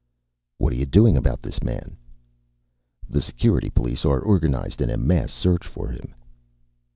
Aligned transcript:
"What 0.57 0.73
are 0.73 0.75
you 0.75 0.87
doing 0.87 1.15
about 1.15 1.43
this 1.43 1.61
man?" 1.61 1.95
"The 3.07 3.21
Security 3.21 3.69
police 3.69 4.03
are 4.03 4.19
organized 4.19 4.81
in 4.81 4.89
a 4.89 4.97
mass 4.97 5.31
search 5.31 5.67
for 5.67 5.89
him." 5.89 6.15